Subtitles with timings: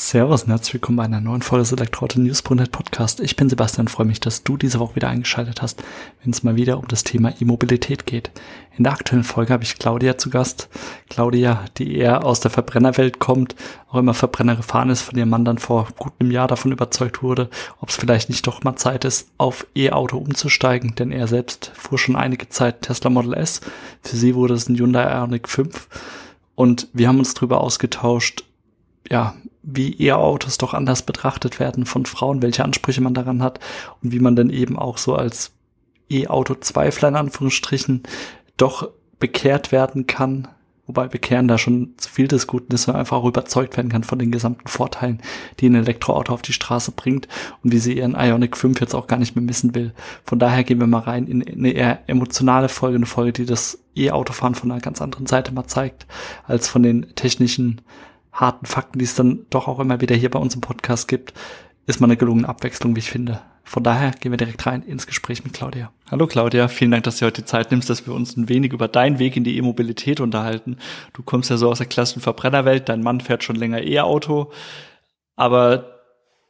[0.00, 3.18] Servus und herzlich willkommen bei einer neuen Folge des Elektroauto News.net Podcast.
[3.18, 5.82] Ich bin Sebastian, freue mich, dass du diese Woche wieder eingeschaltet hast,
[6.22, 8.30] wenn es mal wieder um das Thema E-Mobilität geht.
[8.76, 10.68] In der aktuellen Folge habe ich Claudia zu Gast.
[11.10, 13.56] Claudia, die eher aus der Verbrennerwelt kommt,
[13.90, 17.24] auch immer Verbrenner gefahren ist, von ihrem Mann dann vor gut einem Jahr davon überzeugt
[17.24, 21.72] wurde, ob es vielleicht nicht doch mal Zeit ist, auf E-Auto umzusteigen, denn er selbst
[21.74, 23.60] fuhr schon einige Zeit Tesla Model S.
[24.02, 25.88] Für sie wurde es ein Hyundai Ioniq 5.
[26.54, 28.44] Und wir haben uns darüber ausgetauscht,
[29.10, 29.34] ja,
[29.70, 33.60] wie E-Autos doch anders betrachtet werden von Frauen, welche Ansprüche man daran hat
[34.02, 35.52] und wie man dann eben auch so als
[36.10, 38.02] E-Auto-Zweifler in Anführungsstrichen
[38.56, 40.48] doch bekehrt werden kann,
[40.86, 44.04] wobei bekehren da schon zu viel des Guten ist, sondern einfach auch überzeugt werden kann
[44.04, 45.20] von den gesamten Vorteilen,
[45.60, 47.28] die ein Elektroauto auf die Straße bringt
[47.62, 49.92] und wie sie ihren Ionic 5 jetzt auch gar nicht mehr missen will.
[50.24, 53.78] Von daher gehen wir mal rein in eine eher emotionale Folge, eine Folge, die das
[53.94, 56.06] E-Autofahren von einer ganz anderen Seite mal zeigt,
[56.46, 57.82] als von den technischen
[58.32, 61.34] harten Fakten, die es dann doch auch immer wieder hier bei uns im Podcast gibt,
[61.86, 63.40] ist mal eine gelungene Abwechslung, wie ich finde.
[63.64, 65.92] Von daher gehen wir direkt rein ins Gespräch mit Claudia.
[66.10, 68.72] Hallo Claudia, vielen Dank, dass du heute die Zeit nimmst, dass wir uns ein wenig
[68.72, 70.78] über deinen Weg in die E-Mobilität unterhalten.
[71.12, 74.52] Du kommst ja so aus der klassischen Verbrennerwelt, dein Mann fährt schon länger E-Auto,
[75.36, 75.97] aber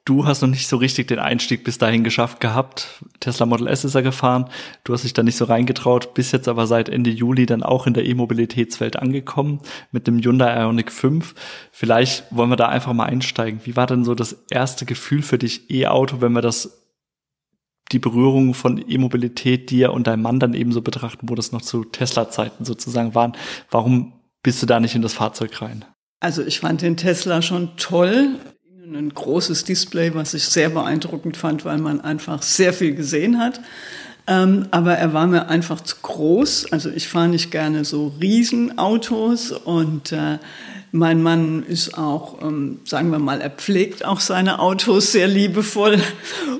[0.08, 3.04] Du hast noch nicht so richtig den Einstieg bis dahin geschafft gehabt.
[3.20, 4.48] Tesla Model S ist er gefahren.
[4.82, 7.86] Du hast dich da nicht so reingetraut, bist jetzt aber seit Ende Juli dann auch
[7.86, 9.60] in der E-Mobilitätswelt angekommen
[9.92, 11.34] mit dem Hyundai Ioniq 5.
[11.72, 13.60] Vielleicht wollen wir da einfach mal einsteigen.
[13.64, 16.86] Wie war denn so das erste Gefühl für dich E-Auto, wenn wir das
[17.92, 21.60] die Berührung von E-Mobilität dir und deinem Mann dann eben so betrachten, wo das noch
[21.60, 23.36] zu Tesla-Zeiten sozusagen waren.
[23.70, 25.84] Warum bist du da nicht in das Fahrzeug rein?
[26.20, 28.36] Also ich fand den Tesla schon toll
[28.94, 33.60] ein großes Display, was ich sehr beeindruckend fand, weil man einfach sehr viel gesehen hat.
[34.26, 36.72] Ähm, aber er war mir einfach zu groß.
[36.72, 40.38] Also ich fahre nicht gerne so Riesenautos und äh,
[40.90, 45.98] mein Mann ist auch, ähm, sagen wir mal, er pflegt auch seine Autos sehr liebevoll.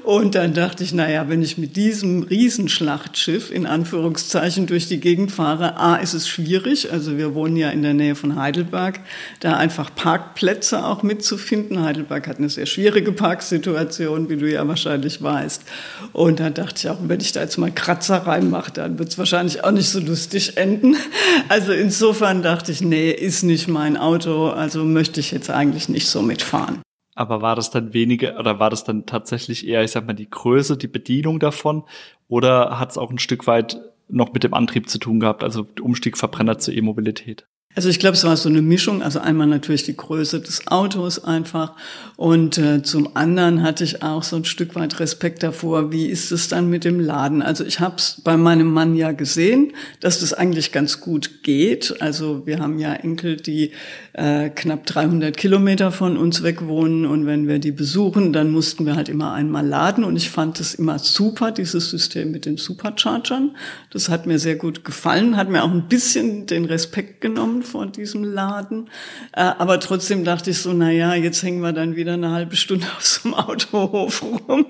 [0.05, 5.33] Und dann dachte ich, naja, wenn ich mit diesem Riesenschlachtschiff in Anführungszeichen durch die Gegend
[5.33, 6.93] fahre, A, ist es schwierig.
[6.93, 9.01] Also wir wohnen ja in der Nähe von Heidelberg,
[9.41, 11.83] da einfach Parkplätze auch mitzufinden.
[11.83, 15.63] Heidelberg hat eine sehr schwierige Parksituation, wie du ja wahrscheinlich weißt.
[16.13, 19.19] Und dann dachte ich auch, wenn ich da jetzt mal Kratzer reinmache, dann wird es
[19.19, 20.97] wahrscheinlich auch nicht so lustig enden.
[21.49, 24.18] Also insofern dachte ich, nee, ist nicht mein Auto.
[24.19, 26.83] Auto, also möchte ich jetzt eigentlich nicht so mitfahren.
[27.15, 30.29] Aber war das dann weniger oder war das dann tatsächlich eher, ich sag mal, die
[30.29, 31.85] Größe, die Bedienung davon?
[32.27, 35.67] Oder hat es auch ein Stück weit noch mit dem Antrieb zu tun gehabt, also
[35.81, 37.47] Umstieg Verbrenner zur E-Mobilität?
[37.79, 39.05] Also ich glaube, es war so eine Mischung.
[39.05, 41.75] Also einmal natürlich die Größe des Autos einfach
[42.17, 46.33] und äh, zum anderen hatte ich auch so ein Stück weit Respekt davor, wie ist
[46.33, 47.41] es dann mit dem Laden.
[47.41, 52.03] Also ich habe es bei meinem Mann ja gesehen, dass das eigentlich ganz gut geht.
[52.03, 53.71] Also wir haben ja Enkel, die
[54.15, 58.87] äh, knapp 300 Kilometer von uns weg wohnen und wenn wir die besuchen, dann mussten
[58.87, 62.57] wir halt immer einmal laden und ich fand es immer super, dieses System mit den
[62.57, 63.57] Superchargern.
[63.91, 67.87] Das hat mir sehr gut gefallen, hat mir auch ein bisschen den Respekt genommen vor
[67.87, 68.89] diesem Laden.
[69.33, 72.57] Äh, aber trotzdem dachte ich so, na ja, jetzt hängen wir dann wieder eine halbe
[72.57, 74.67] Stunde auf so einem Autohof rum.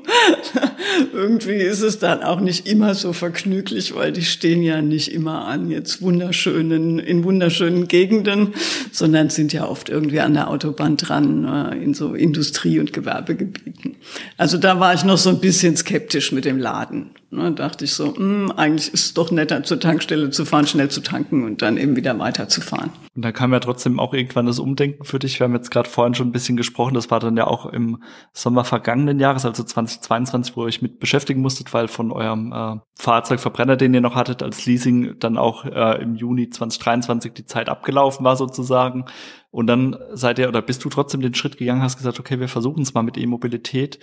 [1.12, 5.46] Irgendwie ist es dann auch nicht immer so vergnüglich, weil die stehen ja nicht immer
[5.46, 8.54] an jetzt wunderschönen, in wunderschönen Gegenden,
[8.92, 13.96] sondern sind ja oft irgendwie an der Autobahn dran, äh, in so Industrie- und Gewerbegebieten.
[14.36, 17.10] Also da war ich noch so ein bisschen skeptisch mit dem Laden.
[17.30, 20.66] Ne, dachte ich so, mh, hm, eigentlich ist es doch netter, zur Tankstelle zu fahren,
[20.66, 22.90] schnell zu tanken und dann eben wieder weiterzufahren.
[23.14, 25.38] Und da kam ja trotzdem auch irgendwann das Umdenken für dich.
[25.38, 28.02] Wir haben jetzt gerade vorhin schon ein bisschen gesprochen, das war dann ja auch im
[28.32, 32.76] Sommer vergangenen Jahres, also 2022, wo ihr euch mit beschäftigen musstet, weil von eurem äh,
[32.98, 37.68] Fahrzeugverbrenner, den ihr noch hattet als Leasing, dann auch äh, im Juni 2023 die Zeit
[37.68, 39.04] abgelaufen war sozusagen.
[39.50, 42.48] Und dann seid ihr oder bist du trotzdem den Schritt gegangen, hast gesagt, okay, wir
[42.48, 43.98] versuchen es mal mit E-Mobilität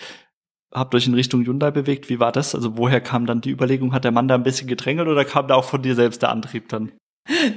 [0.76, 2.10] habt euch in Richtung Hyundai bewegt.
[2.10, 2.54] Wie war das?
[2.54, 3.94] Also woher kam dann die Überlegung?
[3.94, 6.30] Hat der Mann da ein bisschen gedrängelt oder kam da auch von dir selbst der
[6.30, 6.92] Antrieb dann?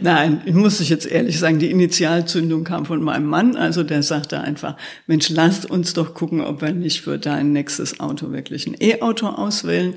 [0.01, 3.55] Nein, ich muss ich jetzt ehrlich sagen, die Initialzündung kam von meinem Mann.
[3.55, 4.77] Also der sagte einfach,
[5.07, 9.27] Mensch, lasst uns doch gucken, ob wir nicht für dein nächstes Auto wirklich ein E-Auto
[9.27, 9.95] auswählen.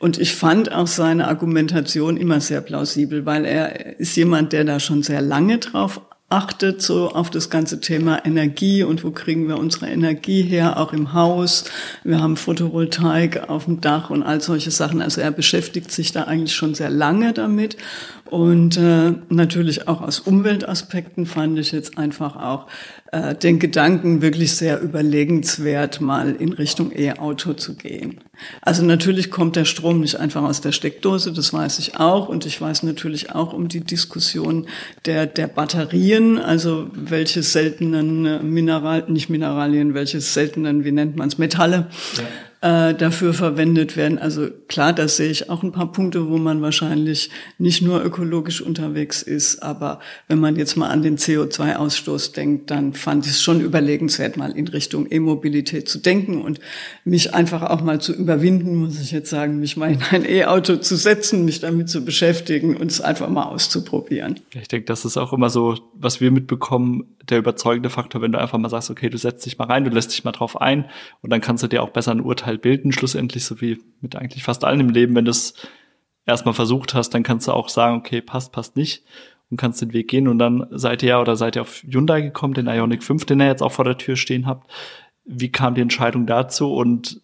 [0.00, 4.80] Und ich fand auch seine Argumentation immer sehr plausibel, weil er ist jemand, der da
[4.80, 6.00] schon sehr lange drauf
[6.32, 10.92] achtet so auf das ganze Thema Energie und wo kriegen wir unsere Energie her, auch
[10.92, 11.64] im Haus.
[12.04, 15.02] Wir haben Photovoltaik auf dem Dach und all solche Sachen.
[15.02, 17.76] Also er beschäftigt sich da eigentlich schon sehr lange damit
[18.32, 22.66] Und äh, natürlich auch aus Umweltaspekten fand ich jetzt einfach auch
[23.12, 28.22] äh, den Gedanken wirklich sehr überlegenswert, mal in Richtung E-Auto zu gehen.
[28.62, 32.30] Also natürlich kommt der Strom nicht einfach aus der Steckdose, das weiß ich auch.
[32.30, 34.66] Und ich weiß natürlich auch um die Diskussion
[35.04, 41.36] der, der Batterien, also welche seltenen Mineral, nicht Mineralien, welche seltenen, wie nennt man es,
[41.36, 41.88] Metalle.
[42.16, 42.22] Ja
[42.62, 44.18] äh, dafür verwendet werden.
[44.18, 47.28] Also klar, da sehe ich auch ein paar Punkte, wo man wahrscheinlich
[47.58, 49.98] nicht nur ökologisch unterwegs ist, aber
[50.28, 54.52] wenn man jetzt mal an den CO2-Ausstoß denkt, dann fand ich es schon überlegenswert, mal
[54.52, 56.60] in Richtung E-Mobilität zu denken und
[57.04, 60.76] mich einfach auch mal zu überwinden, muss ich jetzt sagen, mich mal in ein E-Auto
[60.76, 64.38] zu setzen, mich damit zu beschäftigen und es einfach mal auszuprobieren.
[64.54, 68.40] Ich denke, das ist auch immer so, was wir mitbekommen, der überzeugende Faktor, wenn du
[68.40, 70.88] einfach mal sagst, okay, du setzt dich mal rein, du lässt dich mal drauf ein
[71.20, 74.42] und dann kannst du dir auch besser ein Urteil bilden, schlussendlich, so wie mit eigentlich
[74.42, 75.14] fast allen im Leben.
[75.14, 75.54] Wenn du es
[76.26, 79.04] erstmal versucht hast, dann kannst du auch sagen, okay, passt, passt nicht
[79.50, 82.22] und kannst den Weg gehen und dann seid ihr ja oder seid ihr auf Hyundai
[82.22, 84.70] gekommen, den Ionic 5, den ihr jetzt auch vor der Tür stehen habt.
[85.24, 87.20] Wie kam die Entscheidung dazu und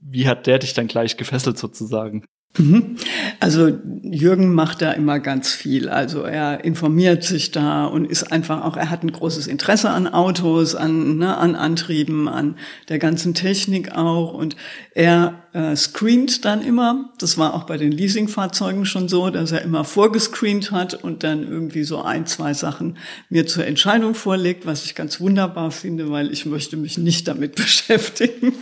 [0.00, 2.24] wie hat der dich dann gleich gefesselt sozusagen?
[2.58, 2.96] Mhm.
[3.40, 5.88] Also Jürgen macht da immer ganz viel.
[5.88, 10.06] Also er informiert sich da und ist einfach auch, er hat ein großes Interesse an
[10.06, 12.56] Autos, an, ne, an Antrieben, an
[12.88, 14.32] der ganzen Technik auch.
[14.32, 14.56] Und
[14.94, 17.08] er äh, screent dann immer.
[17.16, 21.48] Das war auch bei den Leasingfahrzeugen schon so, dass er immer vorgescreent hat und dann
[21.48, 22.98] irgendwie so ein, zwei Sachen
[23.30, 27.54] mir zur Entscheidung vorlegt, was ich ganz wunderbar finde, weil ich möchte mich nicht damit
[27.56, 28.52] beschäftigen.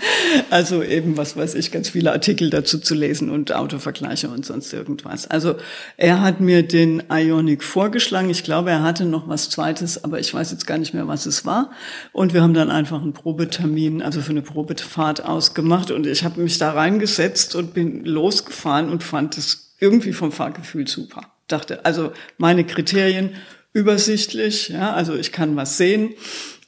[0.51, 4.73] Also eben, was weiß ich, ganz viele Artikel dazu zu lesen und Autovergleiche und sonst
[4.73, 5.27] irgendwas.
[5.27, 5.57] Also
[5.97, 8.31] er hat mir den Ionic vorgeschlagen.
[8.31, 11.27] Ich glaube, er hatte noch was Zweites, aber ich weiß jetzt gar nicht mehr, was
[11.27, 11.73] es war.
[12.13, 16.41] Und wir haben dann einfach einen Probetermin, also für eine Probefahrt ausgemacht und ich habe
[16.41, 21.33] mich da rein reingesetzt und bin losgefahren und fand es irgendwie vom Fahrgefühl super.
[21.49, 23.31] Dachte, also meine Kriterien
[23.73, 26.15] übersichtlich, ja, also ich kann was sehen.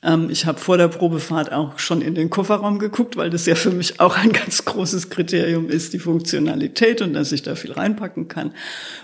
[0.03, 3.55] Ähm, ich habe vor der Probefahrt auch schon in den Kofferraum geguckt, weil das ja
[3.55, 7.73] für mich auch ein ganz großes Kriterium ist, die Funktionalität und dass ich da viel
[7.73, 8.53] reinpacken kann.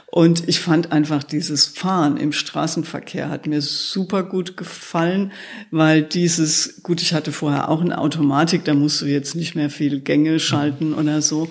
[0.06, 5.33] Und ich fand einfach dieses Fahren im Straßenverkehr hat mir super gut gefallen,
[5.71, 9.71] weil dieses, gut, ich hatte vorher auch eine Automatik, da musst du jetzt nicht mehr
[9.71, 11.49] viel Gänge schalten oder so.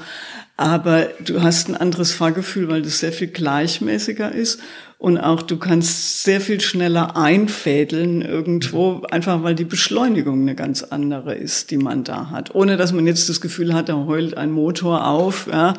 [0.58, 4.60] Aber du hast ein anderes Fahrgefühl, weil das sehr viel gleichmäßiger ist.
[5.02, 10.84] Und auch du kannst sehr viel schneller einfädeln irgendwo, einfach weil die Beschleunigung eine ganz
[10.84, 12.54] andere ist, die man da hat.
[12.54, 15.74] Ohne dass man jetzt das Gefühl hat, da heult ein Motor auf, ja,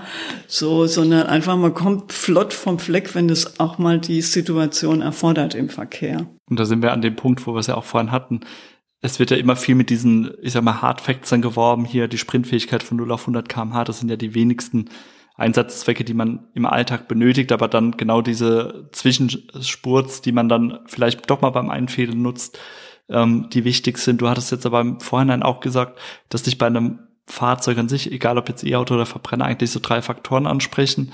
[0.48, 5.54] so, sondern einfach man kommt flott vom Fleck, wenn das auch mal die Situation erfordert
[5.54, 6.26] im Verkehr.
[6.50, 8.40] Und da sind wir an dem Punkt, wo wir es ja auch vorhin hatten.
[9.02, 11.84] Es wird ja immer viel mit diesen, ich sag mal, Hard Facts dann geworben.
[11.84, 14.86] Hier die Sprintfähigkeit von 0 auf 100 kmh, das sind ja die wenigsten
[15.42, 21.28] Einsatzzwecke, die man im Alltag benötigt, aber dann genau diese Zwischenspurts, die man dann vielleicht
[21.28, 22.58] doch mal beim Einfädeln nutzt,
[23.08, 24.20] ähm, die wichtig sind.
[24.20, 25.98] Du hattest jetzt aber im Vorhinein auch gesagt,
[26.28, 29.80] dass dich bei einem Fahrzeug an sich, egal ob jetzt E-Auto oder Verbrenner, eigentlich so
[29.80, 31.12] drei Faktoren ansprechen.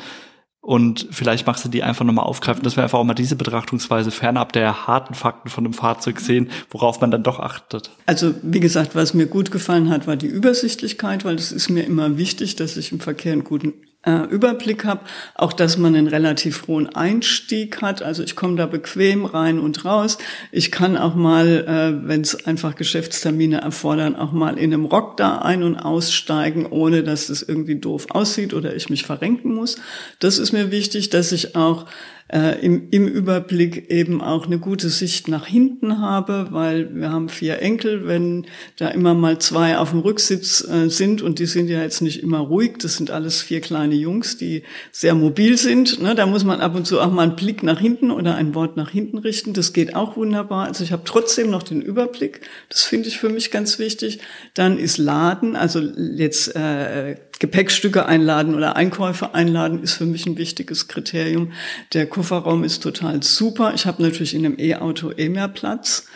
[0.60, 4.10] Und vielleicht machst du die einfach nochmal aufgreifen, dass wir einfach auch mal diese Betrachtungsweise
[4.10, 7.90] fernab der harten Fakten von einem Fahrzeug sehen, worauf man dann doch achtet.
[8.04, 11.84] Also wie gesagt, was mir gut gefallen hat, war die Übersichtlichkeit, weil es ist mir
[11.84, 13.72] immer wichtig, dass ich im Verkehr einen guten
[14.08, 15.02] äh, Überblick habe,
[15.34, 18.02] auch dass man einen relativ hohen Einstieg hat.
[18.02, 20.16] Also ich komme da bequem rein und raus.
[20.50, 25.18] Ich kann auch mal, äh, wenn es einfach Geschäftstermine erfordern, auch mal in einem Rock
[25.18, 29.76] da ein- und aussteigen, ohne dass es irgendwie doof aussieht oder ich mich verrenken muss.
[30.20, 31.84] Das ist mir wichtig, dass ich auch
[32.32, 37.28] äh, im, im Überblick eben auch eine gute Sicht nach hinten habe, weil wir haben
[37.28, 41.68] vier Enkel, wenn da immer mal zwei auf dem Rücksitz äh, sind und die sind
[41.68, 46.02] ja jetzt nicht immer ruhig, das sind alles vier kleine Jungs, die sehr mobil sind,
[46.02, 48.54] ne, da muss man ab und zu auch mal einen Blick nach hinten oder ein
[48.54, 50.66] Wort nach hinten richten, das geht auch wunderbar.
[50.66, 54.20] Also ich habe trotzdem noch den Überblick, das finde ich für mich ganz wichtig.
[54.54, 60.38] Dann ist Laden, also jetzt äh, Gepäckstücke einladen oder Einkäufe einladen ist für mich ein
[60.38, 61.52] wichtiges Kriterium.
[61.92, 63.72] Der Kofferraum ist total super.
[63.74, 66.06] Ich habe natürlich in einem E-Auto eh mehr Platz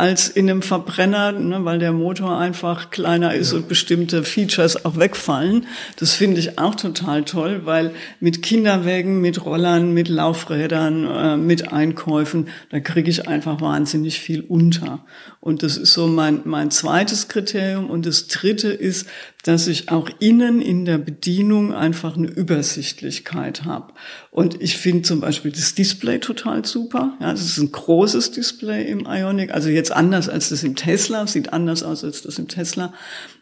[0.00, 3.58] als in einem Verbrenner, ne, weil der Motor einfach kleiner ist ja.
[3.58, 5.66] und bestimmte Features auch wegfallen.
[5.96, 11.70] Das finde ich auch total toll, weil mit Kinderwägen, mit Rollern, mit Laufrädern, äh, mit
[11.72, 15.04] Einkäufen, da kriege ich einfach wahnsinnig viel unter.
[15.42, 17.88] Und das ist so mein, mein zweites Kriterium.
[17.88, 19.06] Und das dritte ist,
[19.42, 23.94] dass ich auch innen in der Bedienung einfach eine Übersichtlichkeit habe.
[24.30, 27.16] Und ich finde zum Beispiel das Display total super.
[27.20, 31.26] Ja, das ist ein großes Display im Ionic, also jetzt anders als das im Tesla,
[31.26, 32.92] sieht anders aus als das im Tesla.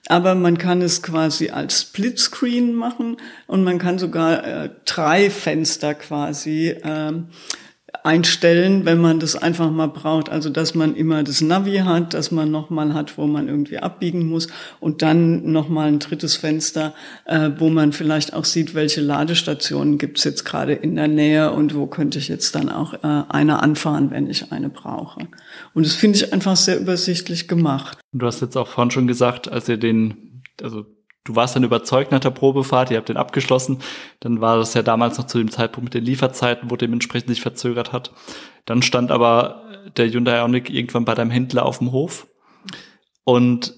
[0.07, 5.95] Aber man kann es quasi als Splitscreen machen und man kann sogar äh, drei Fenster
[5.95, 7.28] quasi ähm,
[8.04, 10.28] einstellen, wenn man das einfach mal braucht.
[10.28, 14.26] Also dass man immer das Navi hat, dass man nochmal hat, wo man irgendwie abbiegen
[14.26, 14.49] muss
[14.80, 20.25] und dann nochmal ein drittes Fenster, äh, wo man vielleicht auch sieht, welche Ladestationen gibt's
[20.25, 24.11] jetzt gerade in der Nähe und wo könnte ich jetzt dann auch äh, eine anfahren,
[24.11, 25.21] wenn ich eine brauche.
[25.75, 27.99] Und das finde ich einfach sehr übersichtlich gemacht.
[28.12, 30.85] Du hast jetzt auch vorhin schon gesagt, als ihr den, also
[31.28, 33.80] du warst dann überzeugt nach der Probefahrt, ihr habt den abgeschlossen.
[34.20, 37.42] Dann war das ja damals noch zu dem Zeitpunkt mit den Lieferzeiten, wo dementsprechend sich
[37.42, 38.12] verzögert hat.
[38.64, 39.62] Dann stand aber
[39.97, 42.26] der Hyundai Ioniq irgendwann bei deinem Händler auf dem Hof.
[43.25, 43.77] Und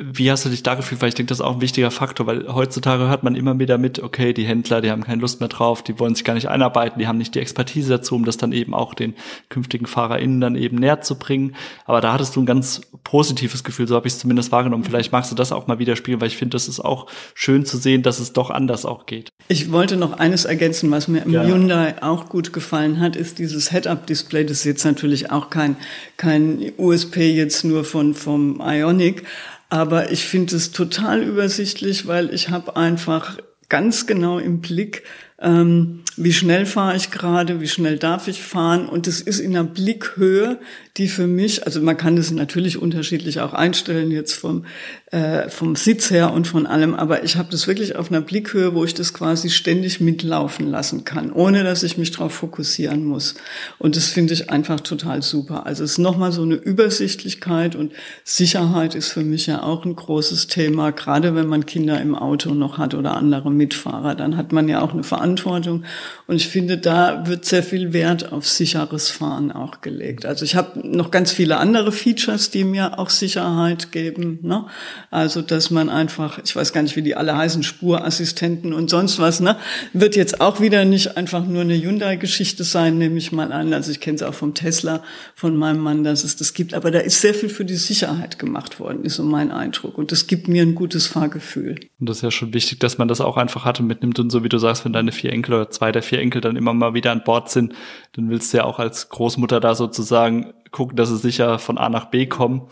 [0.00, 1.00] wie hast du dich da gefühlt?
[1.02, 3.78] Weil ich denke, das ist auch ein wichtiger Faktor, weil heutzutage hört man immer wieder
[3.78, 6.48] mit, okay, die Händler, die haben keine Lust mehr drauf, die wollen sich gar nicht
[6.48, 9.14] einarbeiten, die haben nicht die Expertise dazu, um das dann eben auch den
[9.48, 11.56] künftigen FahrerInnen dann eben näher zu bringen.
[11.84, 14.84] Aber da hattest du ein ganz positives Gefühl, so habe ich es zumindest wahrgenommen.
[14.84, 17.76] Vielleicht magst du das auch mal widerspiegeln, weil ich finde, das ist auch schön zu
[17.76, 19.30] sehen, dass es doch anders auch geht.
[19.48, 21.42] Ich wollte noch eines ergänzen, was mir im ja.
[21.42, 24.44] Hyundai auch gut gefallen hat, ist dieses Head-Up-Display.
[24.44, 25.76] Das ist jetzt natürlich auch kein,
[26.16, 29.24] kein USP jetzt nur von, vom Ionic,
[29.68, 35.04] aber ich finde es total übersichtlich, weil ich habe einfach ganz genau im Blick,
[35.40, 38.88] ähm, wie schnell fahre ich gerade, wie schnell darf ich fahren.
[38.88, 40.58] Und es ist in einer Blickhöhe,
[40.96, 44.64] die für mich, also man kann das natürlich unterschiedlich auch einstellen, jetzt vom,
[45.12, 48.74] äh, vom Sitz her und von allem, aber ich habe das wirklich auf einer Blickhöhe,
[48.74, 53.36] wo ich das quasi ständig mitlaufen lassen kann, ohne dass ich mich darauf fokussieren muss.
[53.78, 55.66] Und das finde ich einfach total super.
[55.66, 57.92] Also es ist nochmal so eine Übersichtlichkeit und
[58.24, 62.54] Sicherheit ist für mich ja auch ein großes Thema, gerade wenn man Kinder im Auto
[62.54, 65.84] noch hat oder andere Mitfahrer, dann hat man ja auch eine Verantwortung.
[66.26, 70.26] Und ich finde, da wird sehr viel Wert auf sicheres Fahren auch gelegt.
[70.26, 74.38] Also ich habe noch ganz viele andere Features, die mir auch Sicherheit geben.
[74.42, 74.66] Ne?
[75.10, 79.18] Also dass man einfach, ich weiß gar nicht, wie die alle heißen, Spurassistenten und sonst
[79.18, 79.56] was, ne?
[79.92, 83.72] wird jetzt auch wieder nicht einfach nur eine Hyundai-Geschichte sein, nehme ich mal an.
[83.72, 85.02] Also ich kenne es auch vom Tesla,
[85.34, 86.74] von meinem Mann, dass es das gibt.
[86.74, 89.96] Aber da ist sehr viel für die Sicherheit gemacht worden, ist so mein Eindruck.
[89.96, 91.76] Und das gibt mir ein gutes Fahrgefühl.
[92.00, 94.18] Und das ist ja schon wichtig, dass man das auch einfach hat und mitnimmt.
[94.18, 96.56] Und so wie du sagst, wenn deine vier Enkel oder zwei der vier Enkel dann
[96.56, 97.74] immer mal wieder an Bord sind,
[98.12, 101.88] dann willst du ja auch als Großmutter da sozusagen gucken, dass sie sicher von A
[101.88, 102.68] nach B kommen.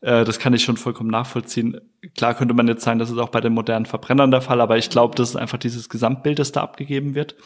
[0.00, 1.80] Äh, das kann ich schon vollkommen nachvollziehen.
[2.16, 4.78] Klar könnte man jetzt sagen, das ist auch bei den modernen Verbrennern der Fall, aber
[4.78, 7.36] ich glaube, das ist einfach dieses Gesamtbild, das da abgegeben wird.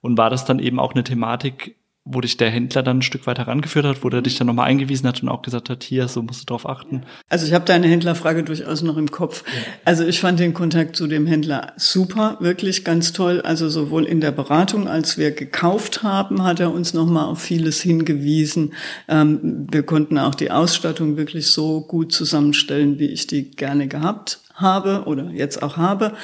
[0.00, 1.76] Und war das dann eben auch eine Thematik,
[2.10, 4.66] wo dich der Händler dann ein Stück weiter herangeführt hat, wo der dich dann nochmal
[4.66, 7.02] eingewiesen hat und auch gesagt hat, hier, so musst du drauf achten?
[7.28, 9.44] Also ich habe deine Händlerfrage durchaus noch im Kopf.
[9.84, 13.42] Also ich fand den Kontakt zu dem Händler super, wirklich ganz toll.
[13.42, 17.82] Also sowohl in der Beratung, als wir gekauft haben, hat er uns nochmal auf vieles
[17.82, 18.72] hingewiesen.
[19.06, 24.40] Ähm, wir konnten auch die Ausstattung wirklich so gut zusammenstellen, wie ich die gerne gehabt
[24.54, 26.14] habe oder jetzt auch habe.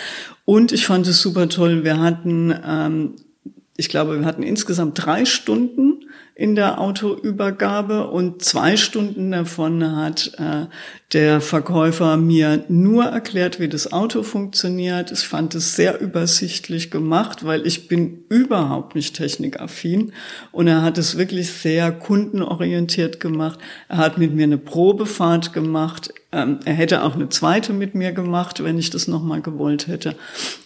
[0.46, 1.84] Und ich fand es super toll.
[1.84, 3.16] Wir hatten ähm,
[3.76, 10.32] ich glaube, wir hatten insgesamt drei Stunden in der Autoübergabe und zwei Stunden davon hat
[10.38, 10.66] äh,
[11.12, 15.12] der Verkäufer mir nur erklärt, wie das Auto funktioniert.
[15.12, 20.12] Ich fand es sehr übersichtlich gemacht, weil ich bin überhaupt nicht technikaffin
[20.50, 23.60] und er hat es wirklich sehr kundenorientiert gemacht.
[23.88, 26.12] Er hat mit mir eine Probefahrt gemacht.
[26.32, 30.16] Ähm, er hätte auch eine zweite mit mir gemacht, wenn ich das nochmal gewollt hätte.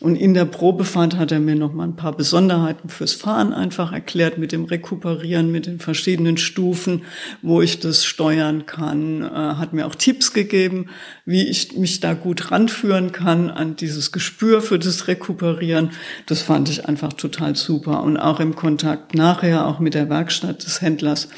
[0.00, 4.38] Und in der Probefahrt hat er mir nochmal ein paar Besonderheiten fürs Fahren einfach erklärt
[4.38, 7.02] mit dem Rekuperieren, mit den verschiedenen Stufen,
[7.42, 10.86] wo ich das steuern kann, äh, hat mir auch Tipps gegeben,
[11.24, 15.90] wie ich mich da gut ranführen kann an dieses Gespür für das Rekuperieren.
[16.26, 18.04] Das fand ich einfach total super.
[18.04, 21.28] Und auch im Kontakt nachher, auch mit der Werkstatt des Händlers,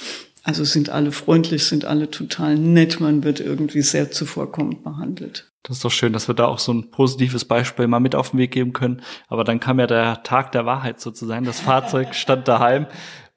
[0.43, 5.51] also sind alle freundlich, sind alle total nett, man wird irgendwie sehr zuvorkommend behandelt.
[5.63, 8.31] Das ist doch schön, dass wir da auch so ein positives Beispiel mal mit auf
[8.31, 9.03] den Weg geben können.
[9.29, 11.45] Aber dann kam ja der Tag der Wahrheit sozusagen.
[11.45, 12.87] Das Fahrzeug stand daheim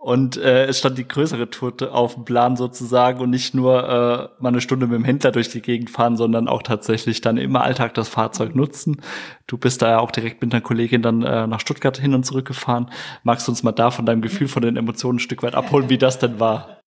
[0.04, 4.42] und äh, es stand die größere Tour auf dem Plan sozusagen und nicht nur äh,
[4.44, 7.56] mal eine Stunde mit dem Händler durch die Gegend fahren, sondern auch tatsächlich dann im
[7.56, 9.02] Alltag das Fahrzeug nutzen.
[9.48, 12.26] Du bist da ja auch direkt mit einer Kollegin dann äh, nach Stuttgart hin und
[12.26, 12.92] zurück gefahren.
[13.24, 15.88] Magst du uns mal da von deinem Gefühl, von den Emotionen ein Stück weit abholen,
[15.88, 16.83] wie das denn war?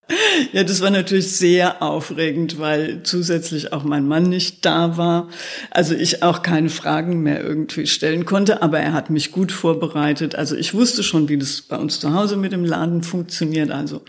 [0.52, 5.28] Ja, das war natürlich sehr aufregend, weil zusätzlich auch mein Mann nicht da war.
[5.70, 10.34] Also ich auch keine Fragen mehr irgendwie stellen konnte, aber er hat mich gut vorbereitet.
[10.34, 13.70] Also ich wusste schon, wie das bei uns zu Hause mit dem Laden funktioniert.
[13.70, 14.02] Also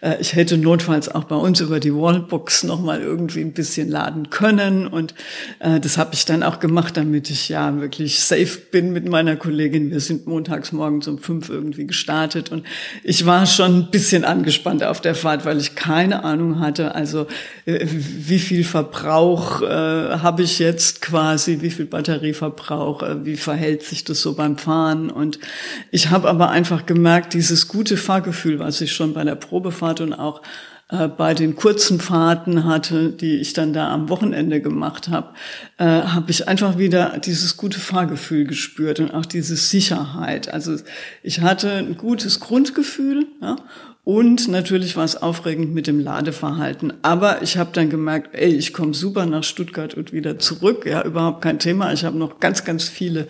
[0.00, 4.30] äh, ich hätte notfalls auch bei uns über die Wallbox nochmal irgendwie ein bisschen laden
[4.30, 4.86] können.
[4.86, 5.14] Und
[5.60, 9.36] äh, das habe ich dann auch gemacht, damit ich ja wirklich safe bin mit meiner
[9.36, 9.90] Kollegin.
[9.90, 12.64] Wir sind montags morgens um fünf irgendwie gestartet und
[13.02, 16.94] ich war schon ein bisschen angespannt auf der Fahrt, weil ich ich keine Ahnung hatte.
[16.94, 17.26] Also
[17.64, 23.82] äh, wie viel Verbrauch äh, habe ich jetzt quasi, wie viel Batterieverbrauch, äh, wie verhält
[23.82, 25.10] sich das so beim Fahren.
[25.10, 25.38] Und
[25.90, 30.12] ich habe aber einfach gemerkt, dieses gute Fahrgefühl, was ich schon bei der Probefahrt und
[30.12, 30.42] auch
[30.88, 35.34] äh, bei den kurzen Fahrten hatte, die ich dann da am Wochenende gemacht habe,
[35.78, 40.52] äh, habe ich einfach wieder dieses gute Fahrgefühl gespürt und auch diese Sicherheit.
[40.52, 40.76] Also
[41.24, 43.56] ich hatte ein gutes Grundgefühl ja,
[44.06, 46.92] und natürlich war es aufregend mit dem Ladeverhalten.
[47.02, 50.86] Aber ich habe dann gemerkt, ey, ich komme super nach Stuttgart und wieder zurück.
[50.86, 51.92] Ja, überhaupt kein Thema.
[51.92, 53.26] Ich habe noch ganz, ganz viele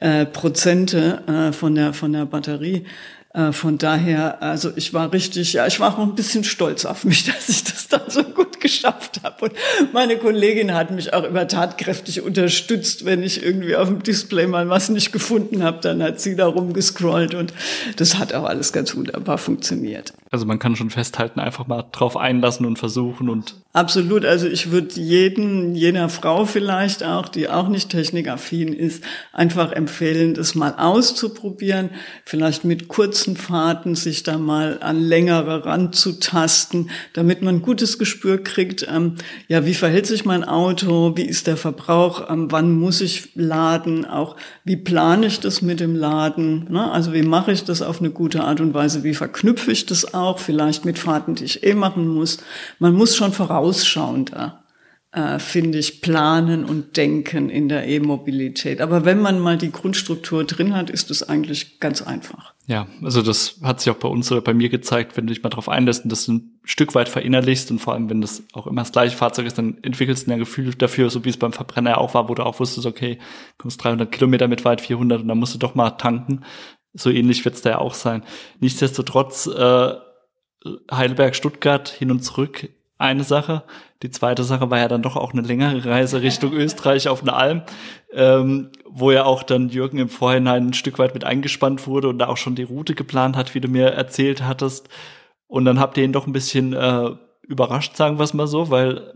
[0.00, 2.86] äh, Prozente äh, von der von der Batterie
[3.34, 7.04] äh, von daher, also ich war richtig, ja, ich war auch ein bisschen stolz auf
[7.04, 9.46] mich, dass ich das dann so gut geschafft habe.
[9.46, 9.54] Und
[9.92, 14.68] meine Kollegin hat mich auch immer tatkräftig unterstützt, wenn ich irgendwie auf dem Display mal
[14.68, 17.52] was nicht gefunden habe, dann hat sie da rumgescrollt und
[17.96, 20.14] das hat auch alles ganz wunderbar funktioniert.
[20.34, 23.54] Also man kann schon festhalten, einfach mal drauf einlassen und versuchen und.
[23.72, 24.24] Absolut.
[24.24, 30.34] Also ich würde jeden, jener Frau vielleicht auch, die auch nicht technikaffin ist, einfach empfehlen,
[30.34, 31.90] das mal auszuprobieren.
[32.24, 38.42] Vielleicht mit kurzen Fahrten sich da mal an längere ranzutasten, damit man ein gutes Gespür
[38.42, 38.84] kriegt.
[38.88, 39.14] Ähm,
[39.46, 41.16] ja, wie verhält sich mein Auto?
[41.16, 42.28] Wie ist der Verbrauch?
[42.28, 44.04] Ähm, wann muss ich laden?
[44.04, 46.66] Auch wie plane ich das mit dem Laden?
[46.72, 46.90] Ne?
[46.90, 49.04] Also wie mache ich das auf eine gute Art und Weise?
[49.04, 50.23] Wie verknüpfe ich das auch?
[50.24, 52.38] Auch, vielleicht mit Fahrten, die ich eh machen muss.
[52.78, 54.64] Man muss schon vorausschauender,
[55.12, 58.80] äh, finde ich, planen und denken in der E-Mobilität.
[58.80, 62.54] Aber wenn man mal die Grundstruktur drin hat, ist es eigentlich ganz einfach.
[62.66, 65.42] Ja, also das hat sich auch bei uns oder bei mir gezeigt, wenn du dich
[65.42, 68.66] mal darauf einlässt und das ein Stück weit verinnerlichst und vor allem, wenn das auch
[68.66, 71.52] immer das gleiche Fahrzeug ist, dann entwickelst du ein Gefühl dafür, so wie es beim
[71.52, 73.18] Verbrenner auch war, wo du auch wusstest, okay,
[73.58, 76.40] kommst 300 Kilometer mit weit, 400 und dann musst du doch mal tanken.
[76.94, 78.22] So ähnlich wird es da ja auch sein.
[78.60, 79.94] Nichtsdestotrotz äh,
[80.90, 82.68] Heidelberg, Stuttgart hin und zurück
[82.98, 83.64] eine Sache.
[84.02, 87.34] Die zweite Sache war ja dann doch auch eine längere Reise Richtung Österreich auf eine
[87.34, 87.62] Alm,
[88.12, 92.18] ähm, wo ja auch dann Jürgen im Vorhinein ein Stück weit mit eingespannt wurde und
[92.18, 94.88] da auch schon die Route geplant hat, wie du mir erzählt hattest.
[95.46, 97.10] Und dann habt ihr ihn doch ein bisschen äh,
[97.42, 99.12] überrascht, sagen wir es mal so, weil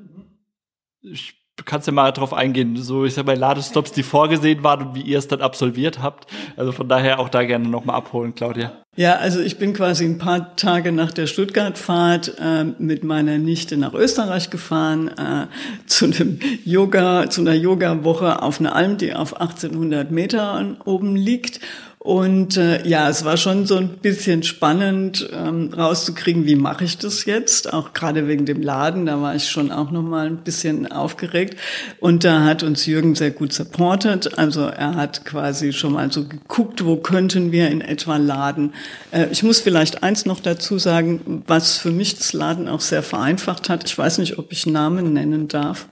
[1.00, 4.94] ich kannst ja mal drauf eingehen, so ich sag mal Ladestops, die vorgesehen waren und
[4.94, 6.26] wie ihr es dann absolviert habt.
[6.56, 8.72] Also von daher auch da gerne nochmal abholen, Claudia.
[8.98, 13.76] Ja, also ich bin quasi ein paar Tage nach der Stuttgart-Fahrt äh, mit meiner Nichte
[13.76, 15.46] nach Österreich gefahren äh,
[15.86, 21.60] zu einem Yoga, zu einer Yoga-Woche auf einer Alm, die auf 1800 Metern oben liegt.
[22.08, 26.96] Und äh, ja, es war schon so ein bisschen spannend ähm, rauszukriegen, wie mache ich
[26.96, 27.70] das jetzt?
[27.70, 31.58] Auch gerade wegen dem Laden, da war ich schon auch noch mal ein bisschen aufgeregt.
[32.00, 34.38] Und da hat uns Jürgen sehr gut supportet.
[34.38, 38.72] Also er hat quasi schon mal so geguckt, wo könnten wir in etwa laden.
[39.10, 43.02] Äh, ich muss vielleicht eins noch dazu sagen, was für mich das Laden auch sehr
[43.02, 43.84] vereinfacht hat.
[43.84, 45.90] Ich weiß nicht, ob ich Namen nennen darf.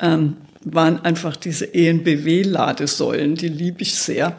[0.00, 4.34] Ähm, waren einfach diese ENBW-Ladesäulen, die liebe ich sehr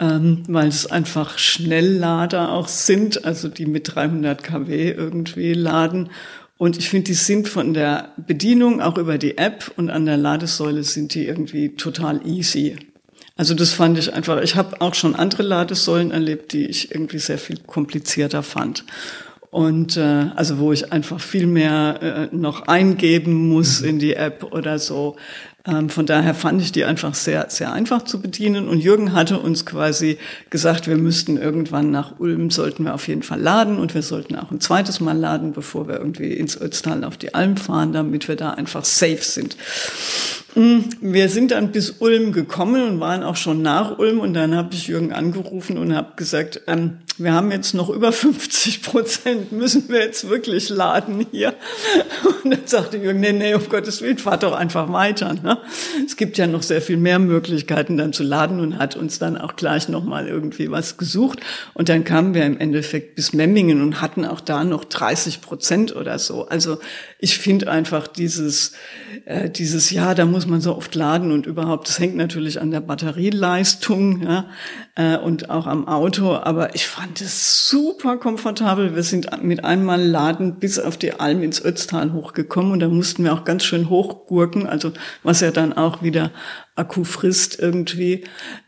[0.00, 6.10] ähm, weil es einfach Schnelllader auch sind, also die mit 300 kW irgendwie laden.
[6.56, 10.16] Und ich finde, die sind von der Bedienung auch über die App und an der
[10.16, 12.76] Ladesäule sind die irgendwie total easy.
[13.36, 17.20] Also das fand ich einfach, ich habe auch schon andere Ladesäulen erlebt, die ich irgendwie
[17.20, 18.84] sehr viel komplizierter fand.
[19.50, 24.52] Und äh, also wo ich einfach viel mehr äh, noch eingeben muss in die App
[24.52, 25.16] oder so.
[25.68, 28.68] Ähm, von daher fand ich die einfach sehr, sehr einfach zu bedienen.
[28.68, 33.22] Und Jürgen hatte uns quasi gesagt, wir müssten irgendwann nach Ulm, sollten wir auf jeden
[33.22, 37.04] Fall laden und wir sollten auch ein zweites Mal laden, bevor wir irgendwie ins Ötztal
[37.04, 39.56] auf die Alm fahren, damit wir da einfach safe sind.
[40.54, 44.56] Mm, wir sind dann bis Ulm gekommen und waren auch schon nach Ulm und dann
[44.56, 49.52] habe ich Jürgen angerufen und habe gesagt, ähm, wir haben jetzt noch über 50 Prozent,
[49.52, 51.54] müssen wir jetzt wirklich laden hier?
[52.44, 55.34] Und dann sagte Jürgen, nee, nee, um Gottes Willen, fahrt doch einfach weiter.
[55.34, 55.57] Ne?
[56.06, 59.36] Es gibt ja noch sehr viel mehr Möglichkeiten dann zu laden und hat uns dann
[59.36, 61.40] auch gleich nochmal irgendwie was gesucht.
[61.74, 65.94] Und dann kamen wir im Endeffekt bis Memmingen und hatten auch da noch 30 Prozent
[65.94, 66.48] oder so.
[66.48, 66.78] Also
[67.18, 68.72] ich finde einfach dieses,
[69.24, 72.70] äh, dieses, ja, da muss man so oft laden und überhaupt, das hängt natürlich an
[72.70, 74.48] der Batterieleistung ja,
[74.98, 78.96] äh, und auch am Auto, aber ich fand es super komfortabel.
[78.96, 83.22] Wir sind mit einmal Laden bis auf die Alm ins Ötztal hochgekommen und da mussten
[83.22, 86.32] wir auch ganz schön hochgurken, also was ja dann auch wieder
[86.74, 88.24] Akku frisst irgendwie.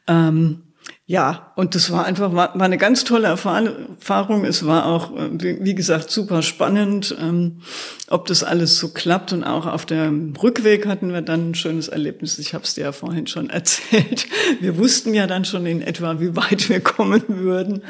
[0.07, 0.62] Ähm,
[1.11, 4.44] ja, und das war einfach war, war eine ganz tolle Erfahrung.
[4.44, 7.62] Es war auch, äh, wie gesagt, super spannend, ähm,
[8.07, 9.33] ob das alles so klappt.
[9.33, 12.38] Und auch auf dem Rückweg hatten wir dann ein schönes Erlebnis.
[12.38, 14.29] Ich habe es dir ja vorhin schon erzählt.
[14.61, 17.83] Wir wussten ja dann schon in etwa, wie weit wir kommen würden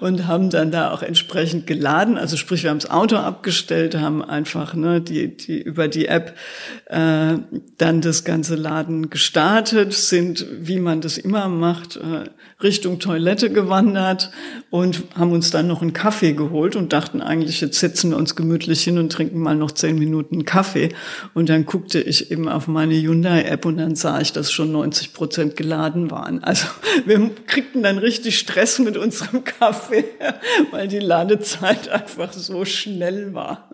[0.00, 2.16] und haben dann da auch entsprechend geladen.
[2.16, 6.38] Also sprich, wir haben das Auto abgestellt, haben einfach ne, die, die über die App
[6.86, 7.34] äh,
[7.76, 12.30] dann das ganze Laden gestartet, sind, wie man das immer macht, äh,
[12.62, 14.30] Richtung Toilette gewandert
[14.70, 18.36] und haben uns dann noch einen Kaffee geholt und dachten eigentlich, jetzt setzen wir uns
[18.36, 20.90] gemütlich hin und trinken mal noch zehn Minuten Kaffee.
[21.34, 25.12] Und dann guckte ich eben auf meine Hyundai-App und dann sah ich, dass schon 90
[25.12, 26.42] Prozent geladen waren.
[26.42, 26.66] Also
[27.06, 30.04] wir kriegten dann richtig Stress mit unserem Kaffee,
[30.70, 33.68] weil die Ladezeit einfach so schnell war.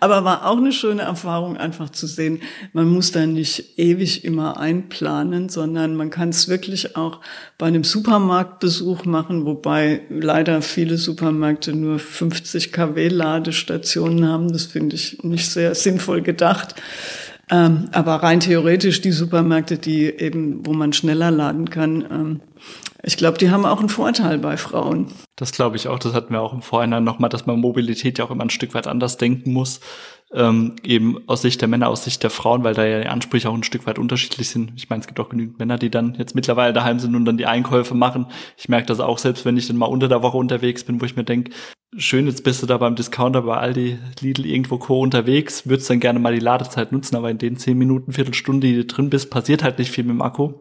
[0.00, 2.40] Aber war auch eine schöne Erfahrung, einfach zu sehen,
[2.72, 7.20] man muss da nicht ewig immer einplanen, sondern man kann es wirklich auch
[7.58, 14.52] bei einem Supermarktbesuch machen, wobei leider viele Supermärkte nur 50 kW Ladestationen haben.
[14.52, 16.74] Das finde ich nicht sehr sinnvoll gedacht.
[17.50, 22.40] Ähm, aber rein theoretisch die Supermärkte, die eben, wo man schneller laden kann, ähm,
[23.02, 25.08] ich glaube, die haben auch einen Vorteil bei Frauen.
[25.36, 25.98] Das glaube ich auch.
[25.98, 28.74] Das hatten wir auch im Vorhinein nochmal, dass man Mobilität ja auch immer ein Stück
[28.74, 29.80] weit anders denken muss.
[30.32, 33.50] Ähm, eben aus Sicht der Männer, aus Sicht der Frauen, weil da ja die Ansprüche
[33.50, 34.72] auch ein Stück weit unterschiedlich sind.
[34.76, 37.36] Ich meine, es gibt auch genügend Männer, die dann jetzt mittlerweile daheim sind und dann
[37.36, 38.26] die Einkäufe machen.
[38.56, 41.04] Ich merke das auch selbst, wenn ich dann mal unter der Woche unterwegs bin, wo
[41.04, 41.52] ich mir denke,
[41.96, 45.00] schön, jetzt bist du da beim Discounter bei Aldi, Lidl, irgendwo Co.
[45.00, 48.76] unterwegs, würdest dann gerne mal die Ladezeit nutzen, aber in den zehn Minuten, Viertelstunde, die
[48.76, 50.54] du drin bist, passiert halt nicht viel mit dem Akku.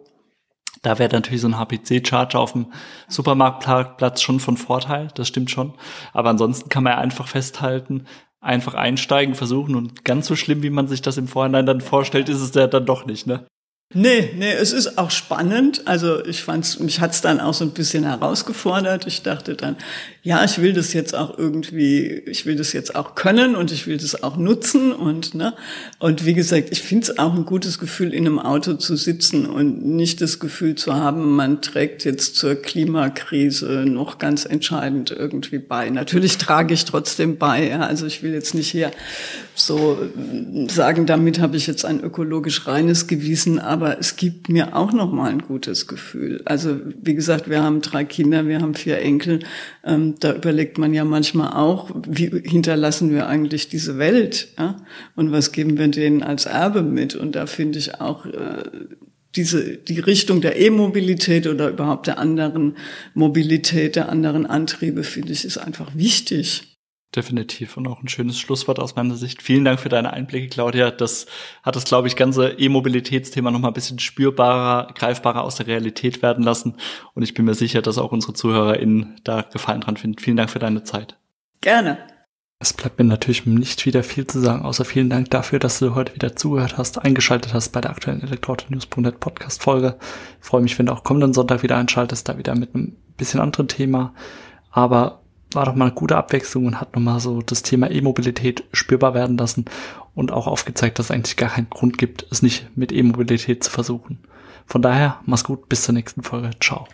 [0.81, 2.73] Da wäre natürlich so ein HPC-Charger auf dem
[3.07, 5.73] Supermarktplatz schon von Vorteil, das stimmt schon.
[6.11, 8.05] Aber ansonsten kann man ja einfach festhalten,
[8.39, 12.29] einfach einsteigen, versuchen und ganz so schlimm, wie man sich das im Vorhinein dann vorstellt,
[12.29, 13.45] ist es ja dann doch nicht, ne?
[13.93, 15.81] Nee, nee, es ist auch spannend.
[15.85, 19.05] Also ich fand's, mich hat's dann auch so ein bisschen herausgefordert.
[19.07, 19.75] Ich dachte dann,
[20.23, 23.87] ja, ich will das jetzt auch irgendwie, ich will das jetzt auch können und ich
[23.87, 25.53] will das auch nutzen und ne
[25.99, 29.45] und wie gesagt, ich finde es auch ein gutes Gefühl, in einem Auto zu sitzen
[29.45, 35.59] und nicht das Gefühl zu haben, man trägt jetzt zur Klimakrise noch ganz entscheidend irgendwie
[35.59, 35.89] bei.
[35.89, 37.69] Natürlich trage ich trotzdem bei.
[37.69, 37.81] Ja.
[37.81, 38.91] Also ich will jetzt nicht hier
[39.55, 39.97] so
[40.67, 43.59] sagen, damit habe ich jetzt ein ökologisch reines Gewissen,
[43.99, 46.41] es gibt mir auch noch mal ein gutes Gefühl.
[46.45, 49.39] Also wie gesagt, wir haben drei Kinder, wir haben vier Enkel.
[49.83, 54.77] Ähm, da überlegt man ja manchmal auch, wie hinterlassen wir eigentlich diese Welt ja?
[55.15, 57.15] und was geben wir denen als Erbe mit.
[57.15, 58.63] Und da finde ich auch äh,
[59.35, 62.75] diese die Richtung der E-Mobilität oder überhaupt der anderen
[63.13, 66.70] Mobilität, der anderen Antriebe, finde ich, ist einfach wichtig.
[67.15, 69.41] Definitiv und auch ein schönes Schlusswort aus meiner Sicht.
[69.41, 70.91] Vielen Dank für deine Einblicke, Claudia.
[70.91, 71.25] Das
[71.61, 76.21] hat das, glaube ich, ganze E-Mobilitätsthema noch mal ein bisschen spürbarer, greifbarer aus der Realität
[76.21, 76.75] werden lassen.
[77.13, 80.19] Und ich bin mir sicher, dass auch unsere ZuhörerInnen da Gefallen dran finden.
[80.19, 81.17] Vielen Dank für deine Zeit.
[81.59, 81.97] Gerne.
[82.59, 85.95] Es bleibt mir natürlich nicht wieder viel zu sagen, außer vielen Dank dafür, dass du
[85.95, 89.97] heute wieder zugehört hast, eingeschaltet hast bei der aktuellen Elektroauto-News.net Podcast-Folge.
[90.39, 93.39] Ich freue mich, wenn du auch kommenden Sonntag wieder einschaltest, da wieder mit einem bisschen
[93.39, 94.13] anderen Thema.
[94.69, 95.20] Aber
[95.53, 99.37] war doch mal eine gute Abwechslung und hat nochmal so das Thema E-Mobilität spürbar werden
[99.37, 99.65] lassen
[100.15, 103.71] und auch aufgezeigt, dass es eigentlich gar keinen Grund gibt, es nicht mit E-Mobilität zu
[103.71, 104.19] versuchen.
[104.65, 106.51] Von daher, mach's gut, bis zur nächsten Folge.
[106.59, 106.87] Ciao.